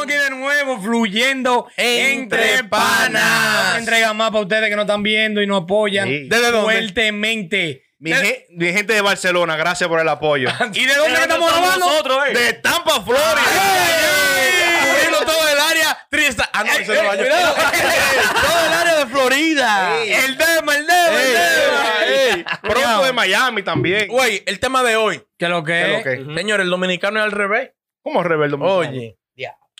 [0.00, 3.78] estamos aquí de nuevo fluyendo Entre entre, panas.
[3.78, 6.28] Entrega más para ustedes que nos están viendo y nos apoyan Sí.
[6.28, 6.72] ¿Desde dónde?
[6.72, 7.82] fuertemente.
[7.98, 10.50] Mi, ge- mi gente de Barcelona, gracias por el apoyo.
[10.74, 11.86] ¿Y de dónde estamos grabando?
[11.86, 12.34] nosotros, eh.
[12.38, 13.40] de Tampa, Florida.
[14.90, 16.42] Cubriendo todo el área triste.
[16.52, 19.96] Ah, no, es todo el área de Florida.
[20.04, 21.20] El tema, el tema,
[22.06, 24.08] el ey, Pronto de Miami también.
[24.08, 25.22] Güey, el tema de hoy.
[25.38, 26.18] ¿Qué lo que ¿Qué es?
[26.20, 26.34] lo que?
[26.38, 27.70] Señor, el dominicano es al revés.
[28.02, 28.56] ¿Cómo es rebelde?
[28.60, 29.18] Oye,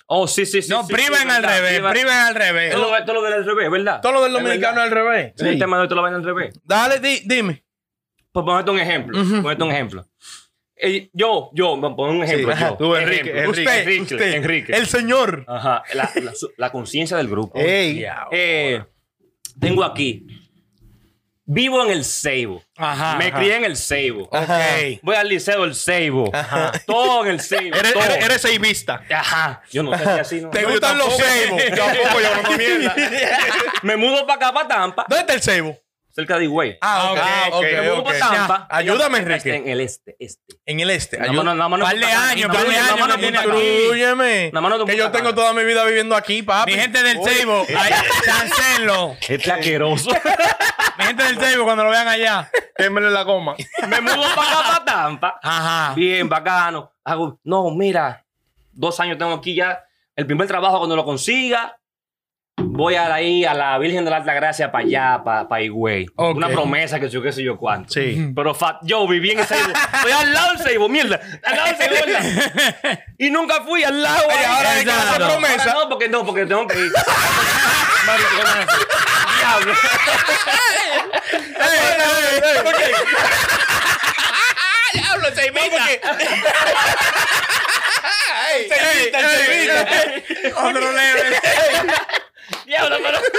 [0.09, 0.71] Oh, sí, sí, sí.
[0.71, 2.73] No, sí, priven sí, al verdad, revés, priva- priven al revés.
[2.73, 4.01] Todo lo, todo lo del revés, ¿verdad?
[4.01, 5.33] todo lo del dominicano al revés.
[5.39, 6.61] El tema de hoy te lo al revés.
[6.65, 7.65] Dale, di- dime.
[8.31, 9.21] Pues ponerte un ejemplo.
[9.21, 9.43] Ujú.
[9.43, 10.07] Ponerte un ejemplo.
[10.77, 12.55] Eh, yo, yo, me pongo un ejemplo.
[12.55, 12.77] yo.
[12.77, 13.41] Tú, Enrique, Ejemplo.
[13.41, 13.61] Enrique.
[13.63, 14.73] usted, Enrique, usted, Enrique.
[14.77, 15.45] el señor.
[15.49, 15.83] Ajá.
[15.95, 16.13] La,
[16.59, 17.59] la, conciencia del grupo.
[17.59, 18.05] Ey.
[18.31, 18.85] Eh,
[19.59, 20.27] tengo aquí.
[21.49, 22.61] Vivo en el Seibo.
[22.77, 23.17] Ajá.
[23.17, 23.39] Me ajá.
[23.39, 24.25] crié en el Seibo.
[24.25, 25.01] Ok.
[25.03, 26.33] Voy al liceo del Seibo.
[26.87, 27.77] Todo en el Seibo.
[27.77, 28.03] Eres, todo.
[28.03, 29.01] eres, eres seivista.
[29.09, 29.63] Ajá.
[29.71, 30.51] Yo no sé si así no.
[30.51, 31.63] ¿Te gustan los cebos?
[31.71, 32.95] Yo tampoco, yo no mierda.
[33.83, 35.79] Me mudo para acá, para Tampa, ¿Dónde está el cebo?
[36.17, 36.79] Cerca de Higüey.
[36.81, 38.05] Ah, ok, Ah, ok, ok, Me mudo ok.
[38.07, 38.67] para Tampa.
[38.71, 39.55] Ayúdame, Enrique.
[39.55, 40.55] En el este, este.
[40.65, 41.19] En el este.
[41.19, 42.99] No- no Par de Cana, años, par de años
[44.59, 46.73] más que yo tengo toda mi vida viviendo aquí, papi.
[46.73, 47.93] Mi gente del Seibo, ay,
[48.25, 49.15] chancelo.
[49.29, 50.11] Este asqueroso.
[50.99, 52.51] Mi gente del Seibo, cuando lo vean allá.
[52.75, 53.55] Quémele la goma.
[53.87, 55.39] Me mudo para acá, para Tampa.
[55.43, 55.95] Ajá.
[55.95, 56.93] Bien, bacano.
[57.05, 58.25] Hago, no, mira,
[58.73, 59.85] dos años tengo aquí ya.
[60.15, 61.79] El primer trabajo cuando lo consiga,
[62.59, 66.07] voy a ahí a la Virgen de la Alta Gracia para allá, para pa Higüey.
[66.17, 66.37] Ok.
[66.37, 67.93] Una promesa que yo qué sé yo cuánto.
[67.93, 68.33] Sí.
[68.35, 69.69] Pero fa- yo viví en Seibo.
[69.95, 71.21] Estoy al lado del Seibo, mierda.
[71.45, 73.01] Al lado del Seibo, ¿verdad?
[73.19, 74.29] Y nunca fui al lado.
[74.31, 74.45] Ahí.
[74.45, 75.73] ahora hay que hacer Ahora promesa.
[75.73, 76.93] No, porque no, porque tengo que ir.
[79.39, 79.75] Diablo.
[84.93, 85.87] Diablo, seivita.
[88.69, 89.87] Seivita, seivita.
[90.63, 91.23] Otro leve.
[92.79, 93.19] Diablo, pero.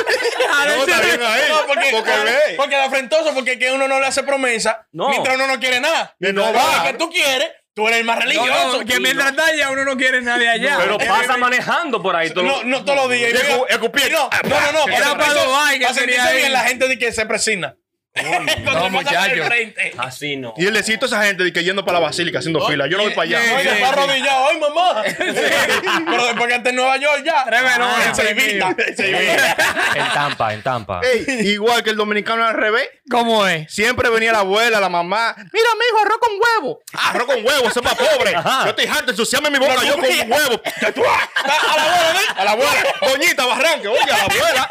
[0.68, 1.42] No, está bien ahí.
[1.50, 2.56] No, porque, Porque ve.
[2.58, 5.10] porque de afrentoso, porque que uno no le hace promesa No.
[5.10, 6.16] mientras uno no quiere nada.
[6.20, 6.84] Y no va.
[6.86, 8.80] que tú quieres, tú eres el más religioso.
[8.80, 10.78] No, que mientras talla uno no quiere nadie allá.
[10.80, 12.44] Pero pasa manejando por ahí todo.
[12.44, 13.32] No, no todos los días.
[13.34, 14.86] No, no, no.
[15.18, 16.38] para que sentirse ir.
[16.38, 17.76] bien la gente de que se presina.
[18.68, 19.92] No, el frente.
[19.98, 20.54] Así no.
[20.58, 22.88] Y él le cito a esa gente de que yendo para la basílica haciendo fila.
[22.88, 23.42] Yo no voy para allá.
[23.42, 24.48] sí, Oye, sí, está arrodillado.
[24.50, 25.04] ¡Ay, mamá!
[26.12, 27.44] Pero después que está en Nueva York ya.
[27.46, 28.76] Velones, Ah, se evita.
[28.96, 29.56] Se evita.
[29.96, 31.02] En Tampa, en Tampa.
[31.04, 32.90] Ey, igual que el dominicano al revés.
[33.10, 33.72] ¿Cómo es?
[33.74, 35.34] Siempre venía la abuela, la mamá.
[35.38, 36.80] Mira, mijo, arroz con huevo.
[36.94, 38.36] Ah, arroz con huevo, eso es para pobre.
[38.36, 38.64] Ajá.
[38.66, 40.62] Yo estoy harto, ensuciame mi boca yo con huevo.
[40.64, 42.28] A la abuela, ¿ves?
[42.38, 44.70] A la abuela, doñita Barranque, oye, a la abuela.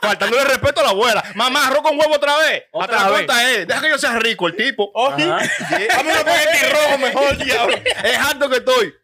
[0.00, 1.24] Faltándole respeto a la abuela.
[1.34, 2.64] Mamá, arroz con huevo otra vez.
[2.86, 4.90] La es, deja que yo sea rico, el tipo.
[4.94, 7.76] Oye, dame un espagueti rojo mejor, diablo.
[7.76, 8.94] Es harto que estoy.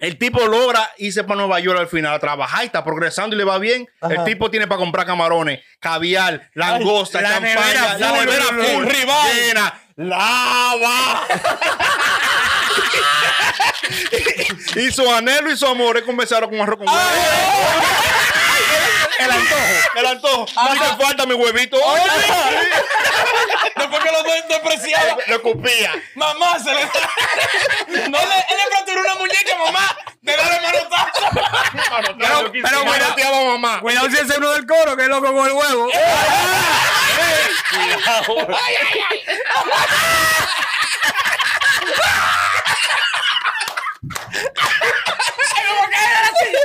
[0.00, 3.38] El tipo logra irse para Nueva York al final a trabajar y está progresando y
[3.38, 3.88] le va bien.
[4.08, 8.84] El tipo tiene para comprar camarones, caviar, langosta, la champaña, nevera la nevera full, full,
[8.86, 9.32] rival.
[9.34, 11.26] llena, lava.
[14.76, 17.00] y su anhelo y su amor es conversar con arroz con huevo.
[19.18, 19.62] El antojo,
[19.96, 20.46] el antojo.
[20.54, 21.76] No hace falta mi huevito.
[23.76, 25.16] Después que lo de- despreciaba.
[25.26, 25.92] Le escupía.
[26.14, 26.80] Mamá se le.
[26.82, 26.88] él,
[27.88, 29.96] le- él le fracturó una muñeca, mamá.
[30.22, 31.30] De darle manotazo.
[32.18, 33.80] Pero, pero cuidado, mamá.
[33.80, 35.90] cuidado si ese uno del coro que es loco con el huevo.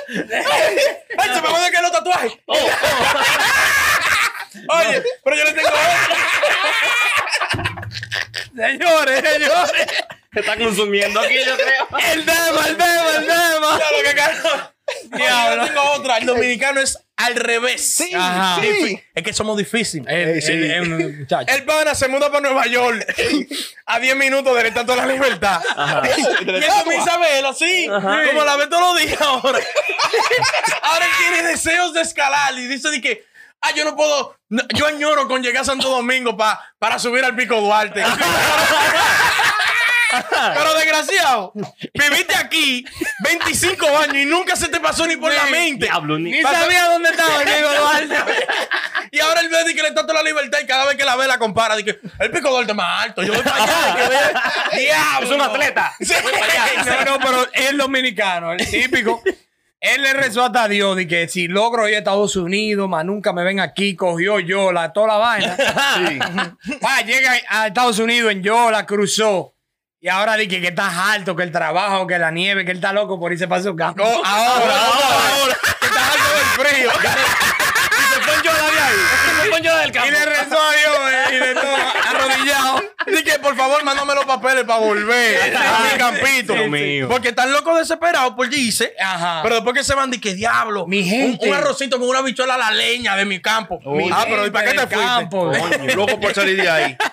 [0.07, 1.71] Ay, se me van a
[2.17, 3.44] caer los tatuajes.
[4.69, 6.15] Oye, pero yo le tengo otro.
[8.56, 9.88] Señores, señores.
[10.33, 11.88] Se está consumiendo aquí, yo creo.
[12.13, 13.80] El tema, el tema, el tema.
[13.80, 14.21] Ya lo que.
[15.15, 16.18] Oye, yo tengo otra.
[16.18, 17.95] El dominicano es al revés.
[17.95, 18.62] Sí, Ajá.
[19.15, 20.06] Es que somos difíciles.
[20.07, 20.51] El, sí.
[20.51, 21.51] el- el muchacho.
[21.53, 23.06] El pana se muda para Nueva York
[23.86, 25.62] a 10 minutos del Estatua de la Libertad.
[26.45, 29.59] Y él comienza a verlo así, como la ve todos los días ahora.
[31.63, 33.25] deseos de escalar y dice de que,
[33.62, 37.24] ah, yo no puedo, no, yo añoro con llegar a Santo Domingo pa- para subir
[37.25, 38.04] al Pico Duarte.
[40.56, 41.51] Pero desgraciado,
[41.94, 42.86] viviste aquí
[43.25, 45.86] 25 años y nunca se te pasó ni por la mente.
[45.86, 46.31] Diablo, ni.
[46.31, 48.15] Ni sabía dónde estaba el amigo Duarte.
[49.12, 51.75] Y ahora él ve que el libertad y cada vez que la ve la compara.
[51.75, 53.21] Dice, el pico gordo es más alto.
[53.21, 54.69] Yo voy para allá.
[54.77, 55.27] ¡Diablo!
[55.27, 55.94] Es un atleta.
[56.00, 56.13] Sí.
[56.86, 59.21] No, no, pero el dominicano, el típico.
[59.79, 63.06] Él le rezó hasta a Dios de que si logro ir a Estados Unidos, más
[63.06, 65.57] nunca me ven aquí, cogió Yola, toda la vaina.
[65.97, 66.19] Sí.
[66.79, 69.53] Pa, llega a Estados Unidos en Yola, cruzó.
[70.00, 72.94] Y ahora dice que está alto, que el trabajo, que la nieve, que él está
[72.94, 74.03] loco por irse para su campo.
[74.03, 74.85] No, ahora,
[75.35, 75.57] ahora.
[75.79, 76.91] Que estás harto del frío.
[76.91, 79.26] Se fue en Yola de ahí.
[79.51, 80.07] Del campo.
[80.07, 81.75] Y le rezó a Dios eh, y de todo,
[82.09, 82.83] arrodillado.
[83.07, 86.53] Dice, por favor, mándame los papeles para volver a mi campito.
[86.53, 87.07] Dios mío.
[87.09, 88.94] Porque están locos desesperados por irse.
[88.99, 89.39] Ajá.
[89.44, 90.85] Pero después que se van, dice, diablo.
[90.88, 91.49] Mi un- gente.
[91.49, 93.79] Un, arrocito con una bichuela a la leña de mi campo.
[93.85, 95.05] Mi ah, pero ¿y para qué te del fuiste?
[95.05, 95.51] campo.
[95.95, 96.97] Loco por salir de ahí.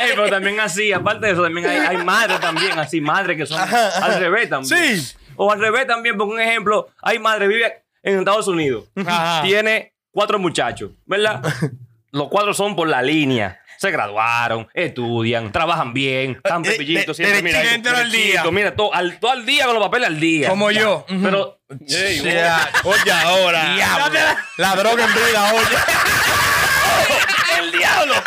[0.00, 3.46] Ey, pero también así, aparte de eso, también hay, hay madres también, así, madres que
[3.46, 5.00] son al revés también.
[5.00, 5.16] Sí.
[5.36, 9.42] O al revés también, porque un ejemplo, hay madre, vive en Estados Unidos, Ajá.
[9.42, 11.42] tiene cuatro muchachos, ¿verdad?
[12.12, 13.60] Los cuatro son por la línea.
[13.78, 18.42] Se graduaron, estudian, trabajan bien, están Eh, pepillitos, de- siempre mira, ahí, al día.
[18.50, 20.48] Mira, todo al, todo al día con los papeles al día.
[20.48, 21.04] Como yo.
[21.08, 23.74] Pero Oye, ahora.
[23.74, 24.18] Diablo.
[24.56, 25.76] La droga en vida, oye.
[27.60, 28.14] el diablo.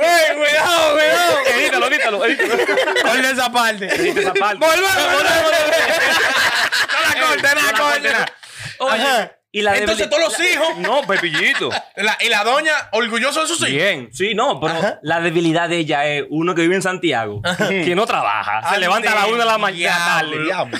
[0.00, 1.38] ¡Ey, cuidado, cuidado!
[1.56, 2.56] edítalo, edítalo, edítalo.
[3.04, 3.86] Ponle esa parte.
[3.86, 4.58] Edita esa parte.
[4.66, 5.52] Volvemos, volvemos.
[7.14, 8.32] No la corte, la corte.
[8.80, 9.32] Oye, Ajá.
[9.52, 10.76] y la Entonces, todos los hijos.
[10.78, 11.70] No, Pepillito.
[11.96, 13.70] La- y la doña, orgulloso de sus hijos.
[13.70, 17.94] Bien, sí, no, pero la debilidad de ella es uno que vive en Santiago, que
[17.94, 20.78] no trabaja, se levanta a la una de la mañana diablo.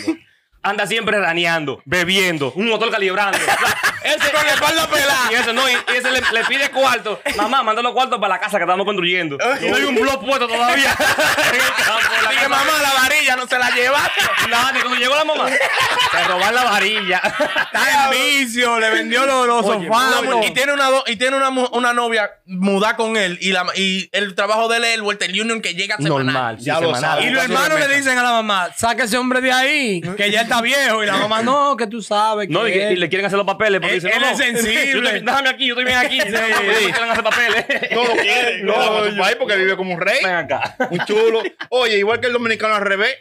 [0.62, 3.38] Anda siempre raneando, bebiendo, un motor calibrando.
[4.04, 5.32] ese Con la espalda pelada.
[5.32, 7.20] Y eso no, y y ese le, le pide cuarto.
[7.36, 9.38] Mamá, manda los cuartos para la casa que estamos construyendo.
[9.60, 10.94] Y no hay un blog puesto todavía.
[12.30, 14.10] Dije, mamá, la varilla no se la lleva.
[14.50, 17.22] Nada, que cuando llegó la mamá, se robar la varilla.
[17.24, 20.46] Está en vicio, le vendió los, los Oye, sofás.
[20.46, 24.34] Y tiene una y tiene una, una novia mudada con él y la y el
[24.34, 26.26] trabajo de él es el Walter Union que llega semanal.
[26.26, 27.26] Normal, sí, Ya lo sabes.
[27.26, 30.42] Y los hermanos le dicen a la mamá, saca ese hombre de ahí, que ya
[30.42, 31.02] está viejo.
[31.02, 33.36] Y la mamá, no, que tú sabes que No, y, que- y le quieren hacer
[33.36, 35.20] los papeles porque Él- dicen, él no, es no, sensible.
[35.20, 36.20] yo déjame aquí, yo estoy bien aquí.
[36.20, 37.66] Sí, no, no, no quieren hacer papeles.
[37.92, 38.62] No lo quiere.
[38.64, 40.18] No, no, país porque vive como un rey.
[40.22, 40.76] Ven acá.
[40.90, 41.42] Un chulo.
[41.70, 43.16] Oye, igual que el dominicano al revés.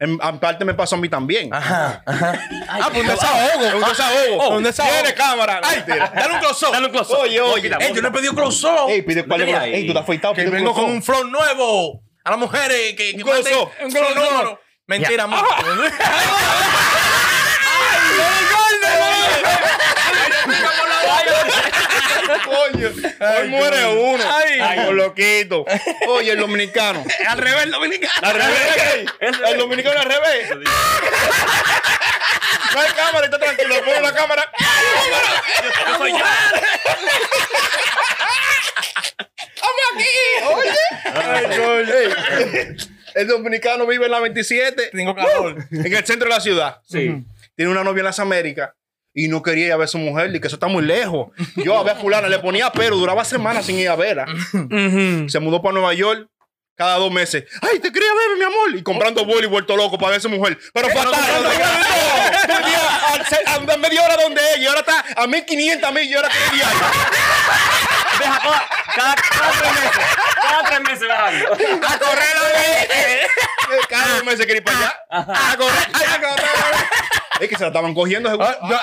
[0.00, 1.54] En, en parte me pasó a mí también.
[1.54, 2.48] Ajá, ajá.
[2.68, 3.76] Ah, pues un desahogo.
[3.76, 4.48] Un desahogo.
[4.56, 4.92] un desahogo.
[4.92, 5.60] Tiene cámara.
[5.60, 6.72] No, Ay, dale un close-up.
[6.72, 7.18] Dale un close-up.
[7.20, 7.70] Oye, oye.
[7.78, 8.88] Ey, yo no he pedido close-up.
[8.90, 9.42] Ey, pide cuál.
[9.42, 10.34] Ey, tú te has afeitado.
[10.34, 12.02] que vengo con un flow nuevo.
[12.24, 14.60] A las mujeres que, que Un número.
[14.86, 15.40] Mentira, amor.
[22.44, 22.90] Coño,
[23.20, 24.24] hoy muere uno.
[24.30, 24.84] Ay.
[24.84, 25.64] Por loquito.
[26.08, 27.04] Oye, el dominicano.
[27.28, 28.12] Al revés, el dominicano.
[28.28, 29.06] Al revés.
[29.20, 30.50] El dominicano al revés.
[32.74, 33.74] No hay cámara, está tranquilo.
[33.84, 34.50] Pon la cámara.
[35.86, 36.24] Yo soy yo.
[41.14, 42.93] Ay, coño.
[43.14, 44.90] El dominicano vive en la 27.
[44.92, 45.66] Tengo calor.
[45.70, 46.80] En el centro de la ciudad.
[46.88, 47.24] Sí.
[47.56, 48.70] Tiene una novia en las Américas.
[49.16, 51.28] Y no quería ir a ver a su mujer, y que eso está muy lejos.
[51.54, 54.26] Yo a ver a fulana, le ponía pero, duraba semanas sin ir a verla.
[55.28, 56.28] Se mudó para Nueva York
[56.76, 57.44] cada dos meses.
[57.62, 58.74] Ay, te quería ver, mi amor.
[58.76, 60.58] Y comprando boli vuelto loco para ver a su mujer.
[60.72, 61.14] Pero fatal.
[63.46, 64.62] a, a media hora donde ella.
[64.62, 66.72] Y ahora está a 1500 mil y ahora tres días.
[68.18, 70.06] Deja toda- cada, cada tres meses.
[70.40, 71.52] Cada tres meses dejando.
[71.88, 72.44] A correr la
[73.88, 75.04] Cada dos meses quiere ir para allá.
[75.10, 77.13] A correr, a correr.
[77.40, 78.30] Es que se la estaban cogiendo.
[78.30, 78.78] Ah, no, eh,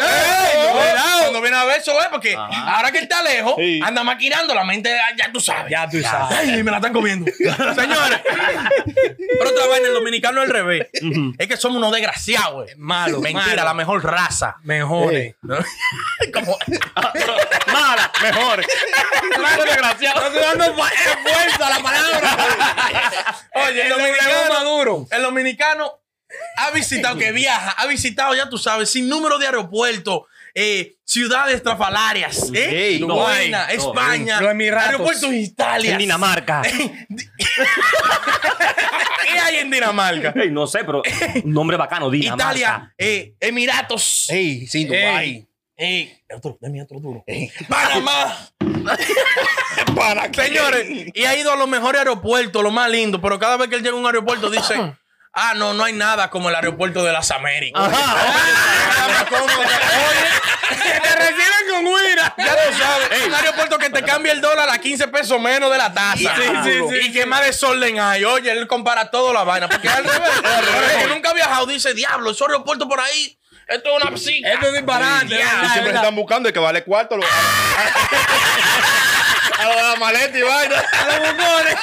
[0.00, 0.72] eh, no.
[0.72, 1.20] cuidado.
[1.20, 3.80] Cuando viene a ver eso, es porque ahora que él está lejos, Sí.
[3.82, 5.70] anda maquinando la mente, ah, ya tú sabes.
[5.70, 6.36] Ya tú sabes.
[6.38, 7.30] Ay, me la están comiendo.
[7.38, 8.20] Señores.
[8.24, 10.88] Pero otra vaina, el dominicano al revés.
[11.38, 12.68] Es que somos unos desgraciados, güey.
[12.76, 13.64] Malo, Mentira, malo.
[13.64, 14.56] la mejor raza.
[14.62, 15.36] Mejores.
[16.34, 16.58] Como-
[17.72, 18.64] Mala, mejor.
[19.34, 20.26] Claro, desgraciado.
[20.26, 22.36] Estoy dando fu- eh, fuerza a la palabra.
[23.54, 25.06] Oye, el El dominicano dominicano, maduro.
[25.10, 26.01] el dominicano
[26.56, 30.22] ha visitado, que viaja, ha visitado, ya tú sabes, sin número de aeropuertos,
[30.54, 33.06] eh, ciudades estrafalarias, eh, Ey,
[33.70, 34.86] España, los Emiratos.
[34.88, 35.92] aeropuertos Italia.
[35.92, 36.62] En Dinamarca.
[39.32, 40.32] ¿Qué hay en Dinamarca?
[40.36, 41.02] Ey, no sé, pero
[41.44, 42.44] un nombre bacano, Dinamarca.
[42.44, 45.46] Italia, eh, Emiratos, Ey, sí, Dubái.
[45.76, 47.24] eh, otro, dame otro duro.
[47.68, 48.48] Panamá.
[49.96, 53.68] Para, señores, y ha ido a los mejores aeropuertos, lo más lindo, pero cada vez
[53.68, 54.94] que él llega a un aeropuerto dice,
[55.34, 57.82] ah, no, no hay nada como el aeropuerto de las Américas.
[57.92, 59.46] Ah, cómodo.
[59.60, 62.34] Oye, Te reciben con huira.
[62.36, 65.78] ya lo sabes, un aeropuerto que te cambia el dólar a 15 pesos menos de
[65.78, 66.16] la tasa.
[66.16, 66.26] Sí,
[66.64, 68.24] sí, sí, y que más desorden hay.
[68.24, 70.20] Oye, él compara todo la vaina, porque al revés.
[70.94, 74.52] El que nunca ha viajado dice, diablo, esos aeropuertos por ahí Esto es una psica.
[74.52, 75.26] Esto es disparate.
[75.34, 77.14] Y siempre se están buscando el que vale cuarto.
[77.14, 77.26] a lo-
[79.58, 80.76] A lo de la maleta y vaina.
[80.78, 81.76] A los bucones.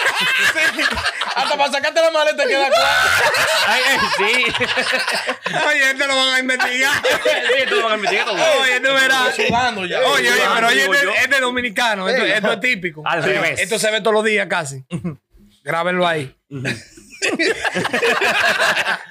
[1.35, 2.85] Hasta para sacarte la maleta queda claro.
[3.67, 4.45] Ay, ay, sí.
[5.67, 6.93] Oye, esto lo van a investigar.
[7.23, 8.35] sí, esto lo van a investigar todo.
[8.61, 9.35] Oye, tú verás.
[9.35, 9.99] Sudando ya.
[10.01, 12.09] Oye, oye, pero oye, digo este, este es dominicano.
[12.09, 13.03] Esto, esto es típico.
[13.05, 13.59] Al revés.
[13.59, 14.83] Esto se ve todos los días casi.
[15.63, 16.35] Grábenlo ahí.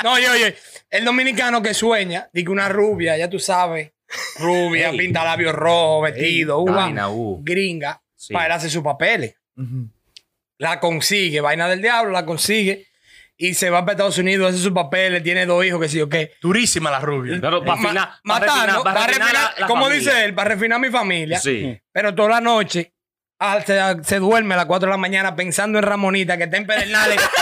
[0.03, 0.57] no, oye, oye.
[0.91, 3.93] El dominicano que sueña, dice una rubia, ya tú sabes.
[4.39, 4.97] Rubia, Ey.
[4.97, 7.43] pinta labios rojos, vestido, uva, vaina, uh.
[7.43, 8.33] gringa, Sí.
[8.33, 9.35] para él hacer sus papeles.
[10.59, 12.87] La consigue, vaina del diablo, la consigue.
[13.41, 16.09] Y se va para Estados Unidos, hace sus papeles, tiene dos hijos, que sí o
[16.09, 16.33] qué.
[16.43, 17.39] Durísima la rubia.
[17.41, 20.11] Pero para afinar, matando, para para refinar refinar, la- la como familia.
[20.11, 21.39] dice él, para refinar mi familia.
[21.39, 21.81] Sí.
[21.93, 22.93] Pero toda la noche
[23.39, 26.57] ah, se, se duerme a las 4 de la mañana pensando en Ramonita, que está
[26.57, 27.21] en Pedernales,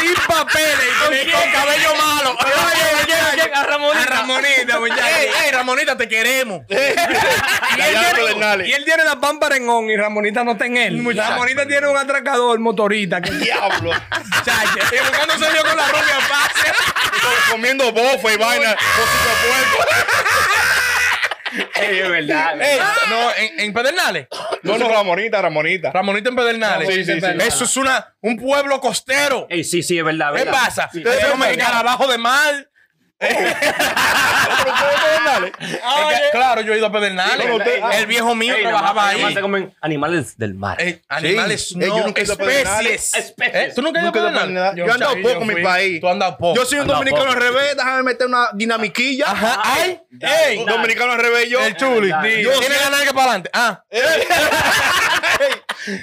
[0.00, 2.36] sin papeles y con, cabello malo.
[3.54, 4.02] A Ramonita.
[4.02, 5.04] A Ramonita, muchacho.
[5.04, 6.62] Ey, ey, Ramonita, te queremos.
[6.70, 11.16] Y él, tiene, la pámpara en on y Ramonita no está en él.
[11.16, 13.92] Ramonita tiene un atracador motorista que Diablo.
[14.44, 14.96] chache.
[14.96, 16.72] Y buscándose yo con la rubia fácil.
[17.50, 18.76] Comiendo bofa y vaina.
[18.76, 19.90] Puerco.
[21.74, 22.60] Ey, es verdad.
[22.60, 22.78] Ey,
[23.08, 24.28] no, en, en Pedernales.
[24.62, 25.90] No, no, Ramonita, Ramonita.
[25.92, 26.88] Ramonita en Pedernales.
[26.94, 27.26] Sí, sí, sí.
[27.40, 29.46] Eso es una, un pueblo costero.
[29.50, 30.32] Ey, sí, sí, es verdad.
[30.32, 30.52] ¿Qué verdad.
[30.52, 30.88] pasa?
[30.92, 30.98] Sí.
[30.98, 32.69] Ustedes son mexicanos abajo de mar.
[36.32, 37.46] claro, yo he ido a Pedernales.
[37.94, 39.34] El viejo mío Ey, trabajaba ahí.
[39.34, 40.80] se comen animales del mar.
[40.80, 41.76] Ey, animales Sí.
[41.76, 42.92] no, Ey, yo nunca he ido a Pedernales.
[43.14, 43.24] especies.
[43.26, 43.54] Especies.
[43.54, 43.72] ¿Eh?
[43.74, 44.76] ¿Tú nunca has ido a Pedernales?
[44.76, 46.00] Yo he andado poco en mi país.
[46.00, 46.56] Tú andado poco.
[46.56, 47.76] Yo soy un dominicano al revés.
[47.76, 49.26] Déjame meter una dinamiquilla.
[49.30, 49.60] Ajá.
[49.64, 50.00] Ay,
[50.66, 51.60] dominicano al revés yo.
[51.60, 52.10] El chuli.
[52.22, 53.50] tiene la nalga para adelante.
[53.52, 53.82] Ah.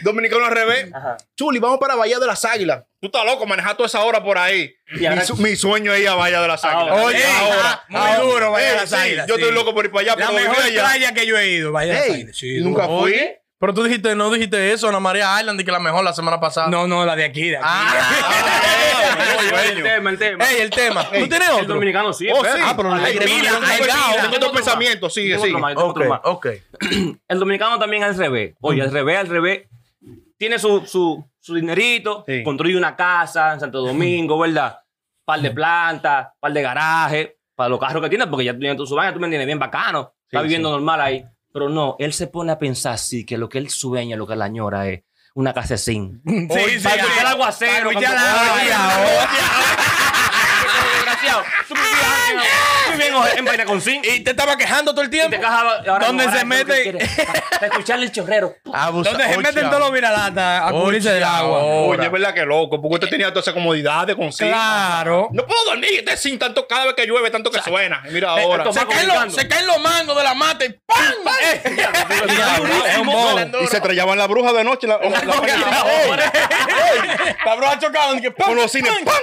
[0.03, 0.87] Dominicano al revés.
[0.93, 1.17] Ajá.
[1.35, 2.83] Chuli, vamos para Bahía de las Águilas.
[2.99, 4.73] Tú estás loco manejar toda esa hora por ahí.
[4.91, 6.91] Mi, su- mi sueño es ir a Bahía de las Águilas.
[6.91, 7.03] Ahora.
[7.05, 7.83] Oye, ahora.
[7.89, 8.19] muy ahora.
[8.19, 10.55] duro, Bahía de las sí, Águilas, Yo estoy loco por ir para allá, La mejor
[10.71, 11.71] playa que yo he ido.
[11.71, 13.01] Vaya Ey, sí, nunca duro.
[13.01, 13.15] fui.
[13.59, 16.39] Pero tú dijiste, no dijiste eso, Ana María Island, y que la mejor la semana
[16.39, 16.67] pasada.
[16.67, 17.65] No, no, la de aquí, de aquí.
[17.67, 18.11] Ah,
[19.39, 19.77] Oye, sueño.
[19.77, 20.45] el tema, el tema.
[20.51, 21.03] Ey, el tema.
[21.05, 22.27] ¿Tú tienes El dominicano sí.
[22.31, 22.49] Oh, sí.
[22.63, 25.47] Ah, pero Ay, hay tengo- otro pensamiento, sigue, sigue.
[25.49, 26.19] otro más, tengo Ok, otro más.
[26.23, 26.47] ok.
[27.27, 28.55] El dominicano también al revés.
[28.61, 29.67] Oye, al revés, al revés.
[30.37, 32.43] Tiene su, su, su dinerito, Sí.
[32.43, 34.79] construye una casa en Santo Domingo, ¿verdad?
[35.25, 38.85] Par de plantas, par de garajes, para los carros que tiene, porque ya tiene tu
[38.85, 40.13] su vaina, tú me entiendes, bien bacano.
[40.27, 40.73] Está Sí, viviendo sí.
[40.73, 41.25] normal ahí.
[41.57, 44.33] Pero no, él se pone a pensar así, que lo que él sueña, lo que
[44.33, 45.01] él añora es
[45.33, 46.21] una casa sin.
[46.23, 47.91] Sí, sí, para escuchar ah, aguacero.
[47.93, 48.17] para escuchar.
[50.93, 51.43] Desgraciado.
[53.01, 54.05] En- vaina con zinc.
[54.05, 55.31] Y te estaba quejando todo el Y tiempo.
[55.31, 55.77] te cajaba.
[55.87, 56.93] ahora ¿Dónde no, ahora se mete?
[57.59, 58.55] Para, escucharle el chorrero.
[58.73, 61.59] Abusa- Donde se Oye, meten todos los viralatas a cubrirse del agua.
[61.63, 64.49] Oye, es verdad que loco, porque usted tenía toda esa comodidad de consigo.
[64.49, 65.29] Claro.
[65.31, 68.01] No puedo dormir, este sin tanto cada vez que llueve, tanto que suena.
[68.09, 68.63] Mira ahora.
[68.63, 69.41] esto Se caen, los, comunicando.
[69.41, 71.13] se caen los mangos de la mata y ¡pam!
[73.63, 74.87] Y se estrellaban la bruja de noche.
[74.87, 76.31] La, la- la-
[77.45, 78.21] La bruja chocaban.
[78.21, 78.91] con los cines.
[79.03, 79.15] ¡pam!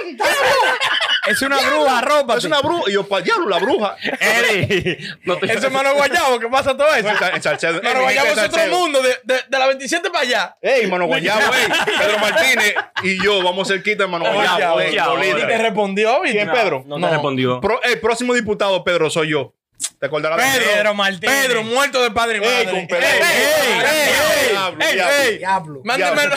[1.27, 2.37] Es una bruja, ropa.
[2.37, 2.83] Es una bruja.
[2.89, 3.95] Y yo, para diablo, la bruja.
[4.19, 7.09] Eri, no te- Ese mano guayabo, ¿qué pasa todo eso?
[7.33, 7.81] En Salcedo.
[7.81, 10.57] Mano guayabo es otro mundo, de, de, de la 27 para allá.
[10.61, 11.67] Ey, mano guayabo, ey.
[11.99, 14.81] Pedro Martínez y yo vamos cerquita de mano guayabo.
[14.83, 16.37] Y te respondió, ¿viste?
[16.37, 16.83] ¿Quién, Pedro?
[16.85, 17.59] No te respondió.
[17.59, 19.54] Pro- el próximo diputado, Pedro, soy yo.
[19.99, 21.35] ¿Te acordarás de Pedro Martínez.
[21.47, 22.59] Pedro, muerto de padre y madre.
[22.59, 23.05] Ey, con Pedro.
[23.05, 24.09] Ey, ey, ey,
[24.43, 25.15] ey, Diablo, ey, diablo.
[25.23, 25.37] ey.
[25.37, 25.81] Diablo.
[25.83, 26.35] Mándemelo.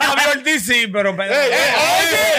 [0.00, 1.34] Javier Ortiz sí, pero Pedro.
[1.34, 1.58] Ey, ey,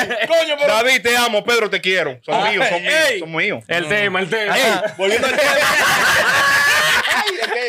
[0.09, 0.73] Oye, coño, pero...
[0.73, 2.19] David, te amo, Pedro, te quiero.
[2.25, 3.19] Son Ah, míos, son míos, ey.
[3.19, 3.63] son míos.
[3.67, 4.57] El tema, el tema.
[4.57, 5.51] Ey, volviendo al tema.
[5.51, 7.67] Ey, ey, ey,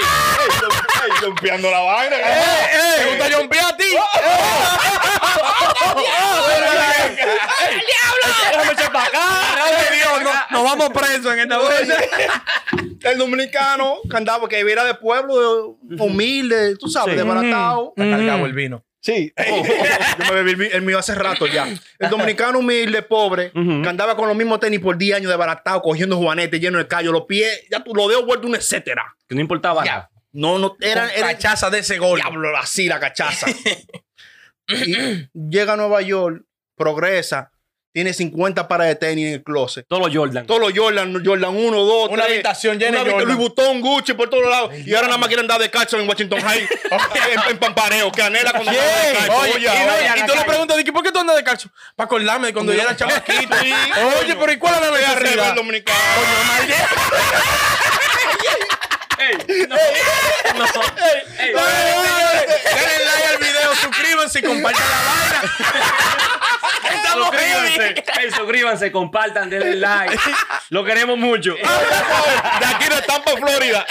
[1.52, 2.16] ey, la vaina.
[2.97, 3.85] ¿Te gusta jumpear a ti?
[9.11, 9.94] Para acá.
[9.94, 11.94] Dios, no- nos vamos presos en esta vuelta.
[13.11, 17.16] El dominicano que andaba, que era de pueblo, de- humilde, tú sabes, Sí.
[17.18, 17.92] desbaratado.
[17.97, 18.85] Está cargado el vino.
[19.00, 19.32] Sí,
[20.28, 21.66] yo me bebí el mío hace rato ya.
[21.99, 26.16] El dominicano humilde, pobre, que andaba con los mismos tenis por 10 años desbaratado, cogiendo
[26.18, 29.04] juanetes llenos de callo, los pies, ya tú lo dedos vuelto un etcétera.
[29.28, 30.09] Que no importaba Ya.
[30.35, 32.18] No, no, era, Con era cachaza de ese gol.
[32.21, 33.47] diablo, así la cachaza.
[34.68, 36.44] y llega a Nueva York,
[36.76, 37.51] progresa,
[37.92, 39.84] tiene 50 pares de tenis en el closet.
[39.87, 40.46] Todos los Jordan.
[40.46, 42.14] Todos los Jordan, Jordan 1, 2, 3.
[42.14, 43.37] Una habitación llena de Louis Jordan.
[43.38, 44.72] Vuitton, Gucci por todos lados.
[44.87, 46.61] Y ahora nada más quieren dar de cacho en Washington High.
[47.34, 49.32] en, en pampareo, que anhela cuando anda de cacho.
[49.37, 50.18] Oye, Oye, y, no- ahora.
[50.18, 51.70] y tú le preguntas, ¿de qué- ¿por qué tú andas de calcio?
[51.94, 53.54] Para acordarme de cuando yo era chamaquito.
[54.20, 55.54] Oye, pero ¿y cuál es la necesidad?
[55.54, 55.99] dominicano.
[59.18, 59.76] Ey, no.
[59.76, 60.64] No.
[61.38, 61.52] Ey.
[61.52, 65.52] Denle like al video, suscríbanse y compartan la vaina.
[66.94, 68.02] Estamos suscríbanse, heavy.
[68.25, 70.18] ey, suscríbanse, compartan, denle like.
[70.70, 71.54] Lo queremos mucho.
[72.61, 73.87] De aquí de Tampa, Florida.